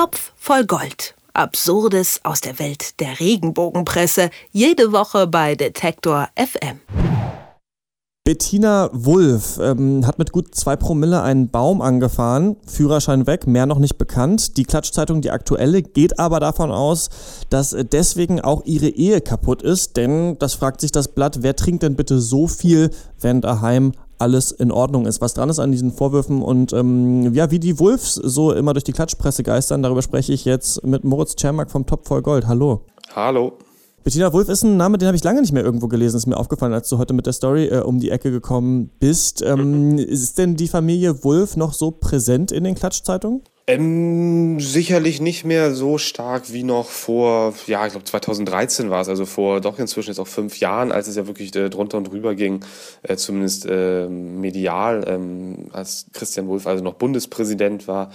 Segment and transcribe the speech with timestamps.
[0.00, 1.14] Topf voll Gold.
[1.34, 4.30] Absurdes aus der Welt der Regenbogenpresse.
[4.50, 6.80] Jede Woche bei Detektor FM.
[8.24, 13.78] Bettina Wulff ähm, hat mit gut zwei Promille einen Baum angefahren, Führerschein weg, mehr noch
[13.78, 14.56] nicht bekannt.
[14.56, 17.10] Die Klatschzeitung, die aktuelle, geht aber davon aus,
[17.50, 21.82] dass deswegen auch ihre Ehe kaputt ist, denn das fragt sich das Blatt, wer trinkt
[21.82, 22.90] denn bitte so viel,
[23.20, 25.20] wenn daheim alles in Ordnung ist.
[25.20, 28.84] Was dran ist an diesen Vorwürfen und ähm, ja, wie die Wolfs so immer durch
[28.84, 32.46] die Klatschpresse geistern, darüber spreche ich jetzt mit Moritz Czermak vom Top voll Gold.
[32.46, 32.82] Hallo.
[33.14, 33.52] Hallo.
[34.02, 36.16] Bettina Wolf ist ein Name, den habe ich lange nicht mehr irgendwo gelesen.
[36.16, 39.42] Ist mir aufgefallen, als du heute mit der Story äh, um die Ecke gekommen bist.
[39.42, 43.42] Ähm, ist denn die Familie Wolf noch so präsent in den Klatschzeitungen?
[43.66, 49.08] Ähm, sicherlich nicht mehr so stark wie noch vor, ja, ich glaube 2013 war es,
[49.08, 52.10] also vor doch inzwischen jetzt auch fünf Jahren, als es ja wirklich äh, drunter und
[52.10, 52.64] drüber ging,
[53.02, 58.10] äh, zumindest äh, medial, ähm, als Christian Wolf also noch Bundespräsident war,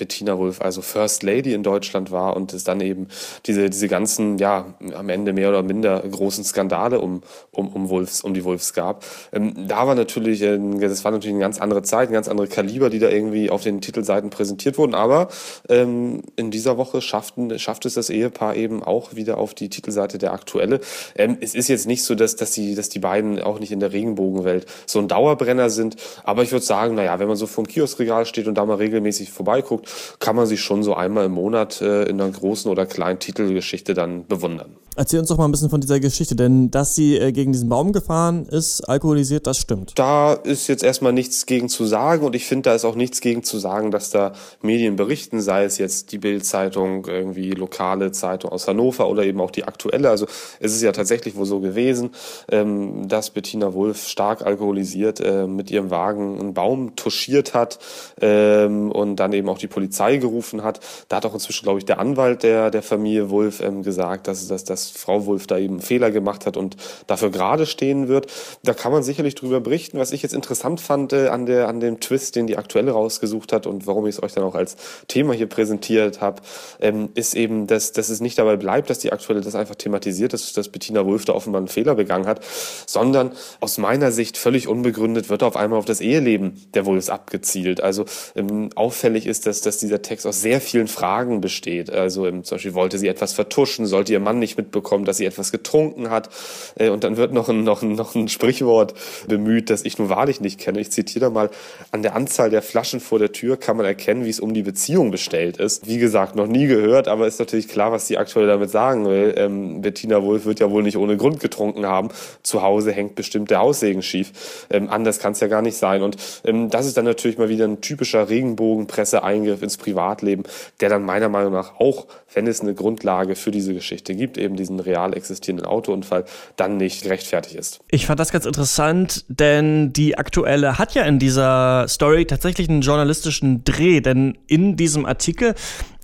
[0.00, 3.08] Bettina Wulff also First Lady in Deutschland war und es dann eben
[3.44, 8.22] diese, diese ganzen, ja, am Ende mehr oder minder großen Skandale um, um, um, Wolfs,
[8.22, 9.04] um die Wolfs gab.
[9.30, 12.48] Ähm, da war natürlich, äh, das war natürlich eine ganz andere Zeit, ein ganz andere
[12.48, 15.28] Kaliber, die da irgendwie auf den Titelseiten präsentiert wurden, aber
[15.68, 20.16] ähm, in dieser Woche schafften, schafft es das Ehepaar eben auch wieder auf die Titelseite
[20.16, 20.80] der Aktuelle.
[21.14, 23.80] Ähm, es ist jetzt nicht so, dass, dass, die, dass die beiden auch nicht in
[23.80, 27.68] der Regenbogenwelt so ein Dauerbrenner sind, aber ich würde sagen, naja, wenn man so vom
[27.68, 31.80] Kioskregal steht und da mal regelmäßig vorbeiguckt, kann man sich schon so einmal im Monat
[31.80, 34.76] äh, in einer großen oder kleinen Titelgeschichte dann bewundern.
[34.96, 37.68] Erzähl uns doch mal ein bisschen von dieser Geschichte, denn dass sie äh, gegen diesen
[37.68, 39.92] Baum gefahren ist, alkoholisiert, das stimmt.
[39.94, 43.20] Da ist jetzt erstmal nichts gegen zu sagen und ich finde, da ist auch nichts
[43.20, 48.50] gegen zu sagen, dass da Medien berichten, sei es jetzt die Bild-Zeitung, irgendwie lokale Zeitung
[48.50, 50.10] aus Hannover oder eben auch die aktuelle.
[50.10, 50.26] Also
[50.58, 52.10] es ist ja tatsächlich wohl so gewesen,
[52.50, 57.78] ähm, dass Bettina Wulff stark alkoholisiert äh, mit ihrem Wagen einen Baum touchiert hat
[58.20, 60.80] ähm, und dann eben auch die Polizei gerufen hat.
[61.08, 64.48] Da hat auch inzwischen, glaube ich, der Anwalt der, der Familie Wulff ähm, gesagt, dass,
[64.48, 66.76] dass, dass Frau Wulff da eben Fehler gemacht hat und
[67.06, 68.26] dafür gerade stehen wird.
[68.62, 69.98] Da kann man sicherlich drüber berichten.
[69.98, 73.52] Was ich jetzt interessant fand äh, an, der, an dem Twist, den die Aktuelle rausgesucht
[73.52, 74.76] hat und warum ich es euch dann auch als
[75.08, 76.42] Thema hier präsentiert habe,
[76.80, 80.32] ähm, ist eben, dass, dass es nicht dabei bleibt, dass die Aktuelle das einfach thematisiert,
[80.32, 82.40] dass, dass Bettina Wulff da offenbar einen Fehler begangen hat,
[82.86, 87.80] sondern aus meiner Sicht völlig unbegründet wird auf einmal auf das Eheleben der Wulffs abgezielt.
[87.80, 88.04] Also
[88.36, 91.90] ähm, auffällig ist, dass, dass dieser Text aus sehr vielen Fragen besteht.
[91.90, 95.18] Also ähm, zum Beispiel wollte sie etwas vertuschen, sollte ihr Mann nicht mitbekommen, mitbekommen, dass
[95.18, 96.30] sie etwas getrunken hat.
[96.76, 98.94] Äh, und dann wird noch ein, noch, ein, noch ein Sprichwort
[99.26, 100.80] bemüht, das ich nun wahrlich nicht kenne.
[100.80, 101.50] Ich zitiere da mal,
[101.90, 104.62] an der Anzahl der Flaschen vor der Tür kann man erkennen, wie es um die
[104.62, 105.86] Beziehung bestellt ist.
[105.86, 109.34] Wie gesagt, noch nie gehört, aber ist natürlich klar, was sie aktuell damit sagen will.
[109.36, 112.08] Ähm, Bettina Wolf wird ja wohl nicht ohne Grund getrunken haben.
[112.42, 114.66] Zu Hause hängt bestimmt der Haussegen schief.
[114.70, 116.02] Ähm, anders kann es ja gar nicht sein.
[116.02, 120.44] Und ähm, das ist dann natürlich mal wieder ein typischer Regenbogenpresse-Eingriff ins Privatleben,
[120.80, 124.56] der dann meiner Meinung nach auch, wenn es eine Grundlage für diese Geschichte gibt, eben
[124.56, 126.24] diesen real existierenden Autounfall
[126.56, 127.80] dann nicht gerechtfertigt ist.
[127.90, 132.82] Ich fand das ganz interessant, denn die aktuelle hat ja in dieser Story tatsächlich einen
[132.82, 135.54] journalistischen Dreh, denn in diesem Artikel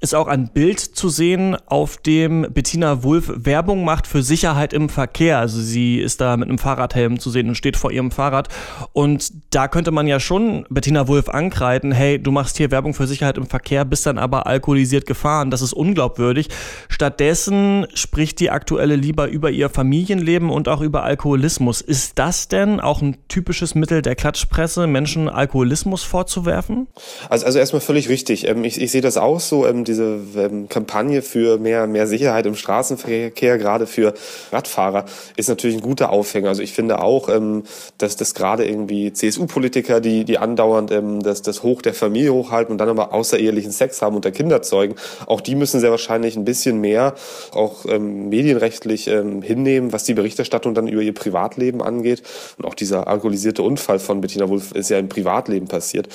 [0.01, 4.89] ist auch ein Bild zu sehen, auf dem Bettina Wulff Werbung macht für Sicherheit im
[4.89, 5.39] Verkehr.
[5.39, 8.49] Also sie ist da mit einem Fahrradhelm zu sehen und steht vor ihrem Fahrrad.
[8.93, 13.07] Und da könnte man ja schon Bettina Wulff ankreiden, hey, du machst hier Werbung für
[13.07, 15.51] Sicherheit im Verkehr, bist dann aber alkoholisiert gefahren.
[15.51, 16.49] Das ist unglaubwürdig.
[16.89, 21.81] Stattdessen spricht die aktuelle lieber über ihr Familienleben und auch über Alkoholismus.
[21.81, 26.87] Ist das denn auch ein typisches Mittel der Klatschpresse, Menschen Alkoholismus vorzuwerfen?
[27.29, 28.47] Also, also erstmal völlig richtig.
[28.47, 29.67] Ähm, ich, ich sehe das auch so.
[29.67, 34.15] Ähm, diese ähm, Kampagne für mehr, mehr Sicherheit im Straßenverkehr, gerade für
[34.53, 35.05] Radfahrer,
[35.37, 36.49] ist natürlich ein guter Aufhänger.
[36.49, 37.29] Also ich finde auch,
[37.99, 40.93] dass das gerade irgendwie CSU-Politiker, die, die andauernd
[41.25, 44.95] das, das Hoch der Familie hochhalten und dann aber außerehelichen Sex haben unter Kinder zeugen,
[45.27, 47.15] auch die müssen sehr wahrscheinlich ein bisschen mehr
[47.53, 52.23] auch ähm, medienrechtlich ähm, hinnehmen, was die Berichterstattung dann über ihr Privatleben angeht.
[52.59, 56.09] Und auch dieser alkoholisierte Unfall von Bettina Wulff ist ja im Privatleben passiert.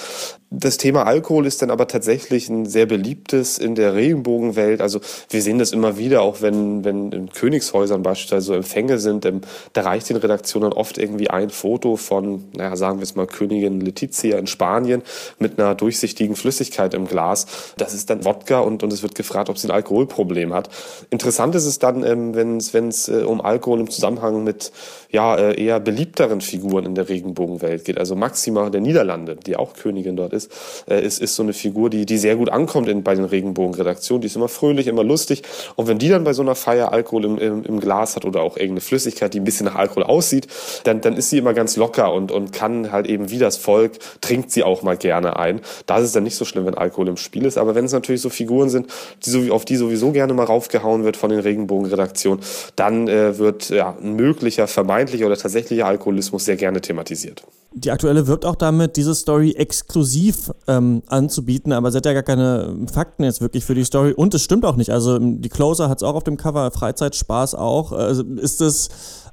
[0.53, 4.81] Das Thema Alkohol ist dann aber tatsächlich ein sehr beliebtes in der Regenbogenwelt.
[4.81, 5.00] Also
[5.30, 9.39] wir sehen das immer wieder, auch wenn, wenn in Königshäusern beispielsweise so Empfänge sind, ähm,
[9.71, 13.80] da reicht den Redaktionen oft irgendwie ein Foto von, naja, sagen wir es mal, Königin
[13.80, 15.03] Letizia in Spanien
[15.39, 17.45] mit einer durchsichtigen Flüssigkeit im Glas.
[17.77, 20.69] Das ist dann Wodka und, und es wird gefragt, ob sie ein Alkoholproblem hat.
[21.12, 24.74] Interessant ist es dann, ähm, wenn es äh, um Alkohol im Zusammenhang mit
[25.12, 27.97] ja, äh, eher beliebteren Figuren in der Regenbogenwelt geht.
[27.97, 30.52] Also Maxima der Niederlande, die auch Königin dort ist ist,
[30.90, 34.22] äh, ist, ist so eine Figur, die, die sehr gut ankommt in, bei den Regenbogenredaktionen.
[34.22, 35.44] Die ist immer fröhlich, immer lustig.
[35.76, 38.42] Und wenn die dann bei so einer Feier Alkohol im, im, im Glas hat oder
[38.42, 40.48] auch irgendeine Flüssigkeit, die ein bisschen nach Alkohol aussieht,
[40.84, 43.94] dann, dann ist sie immer ganz locker und, und kann halt eben wie das Volk,
[44.22, 45.62] trinkt sie auch mal gerne ein.
[45.86, 47.58] Da ist es dann nicht so schlimm, wenn Alkohol im Spiel ist.
[47.58, 48.88] Aber wenn es natürlich so Figuren sind,
[49.26, 52.44] die auf die sowieso gerne mal raufgehauen wird von den Regenbogenredaktionen,
[52.76, 57.44] dann äh, wird ja, ein möglicher, vermeintlicher oder tatsächlicher Alkoholismus sehr gerne thematisiert.
[57.73, 62.23] Die aktuelle wirbt auch damit, diese Story exklusiv ähm, anzubieten, aber sie hat ja gar
[62.23, 64.89] keine Fakten jetzt wirklich für die Story und es stimmt auch nicht.
[64.89, 67.94] Also die Closer hat es auch auf dem Cover, Freizeitspaß auch.
[67.94, 68.89] Also ist das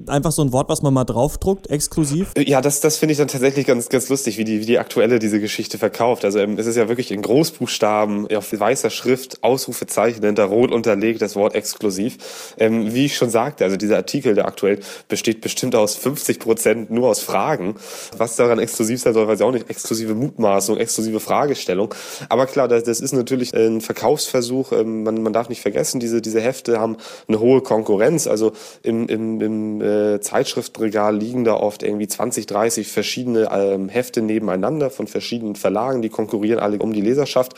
[0.06, 2.32] einfach so ein Wort, was man mal draufdruckt, exklusiv?
[2.38, 5.18] Ja, das, das finde ich dann tatsächlich ganz, ganz lustig, wie die, wie die aktuelle
[5.18, 6.24] diese Geschichte verkauft.
[6.24, 11.22] Also ähm, es ist ja wirklich in Großbuchstaben, auf weißer Schrift, Ausrufezeichen hinter rot unterlegt,
[11.22, 12.54] das Wort exklusiv.
[12.58, 16.90] Ähm, wie ich schon sagte, also dieser Artikel, der aktuell besteht bestimmt aus 50 Prozent
[16.90, 17.74] nur aus Fragen.
[18.16, 19.70] Was daran exklusiv sein soll, weiß ich auch nicht.
[19.70, 21.94] Exklusive Mutmaßung, exklusive Fragestellung.
[22.28, 24.72] Aber klar, das, das ist natürlich ein Verkaufsversuch.
[24.72, 26.96] Ähm, man, man darf nicht vergessen, diese, diese Hefte haben
[27.26, 28.26] eine hohe Konkurrenz.
[28.26, 28.52] Also
[28.82, 34.90] im, im, im äh, Zeitschriftenregal liegen da oft irgendwie 20, 30 verschiedene ähm, Hefte nebeneinander
[34.90, 36.02] von verschiedenen Verlagen.
[36.02, 37.54] Die konkurrieren alle um die Leserschaft.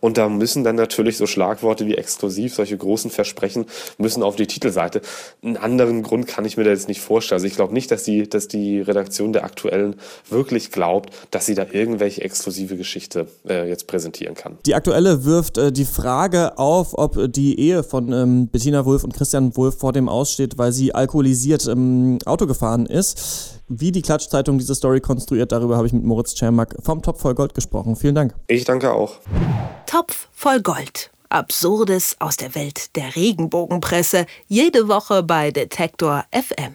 [0.00, 3.66] Und da müssen dann natürlich so Schlagworte wie exklusiv, solche großen Versprechen,
[3.98, 5.00] müssen auf die Titelseite.
[5.42, 7.36] Einen anderen Grund kann ich mir da jetzt nicht vorstellen.
[7.36, 9.96] Also ich glaube nicht, dass die, dass die Redaktion der aktuellen
[10.28, 14.58] wirklich glaubt, dass sie da irgendwelche exklusive Geschichte äh, jetzt präsentieren kann.
[14.66, 19.14] Die aktuelle wirft äh, die Frage auf, ob die Ehe von ähm, Bettina Wulff und
[19.14, 23.60] Christian Wulff vor dem aussteht, weil sie alkoholisiert im Auto gefahren ist.
[23.68, 27.34] Wie die Klatschzeitung diese Story konstruiert, darüber habe ich mit Moritz Czermak vom Topf voll
[27.34, 27.94] Gold gesprochen.
[27.94, 28.34] Vielen Dank.
[28.48, 29.18] Ich danke auch.
[29.86, 31.10] Topf voll Gold.
[31.28, 34.26] Absurdes aus der Welt der Regenbogenpresse.
[34.48, 36.74] Jede Woche bei Detektor FM.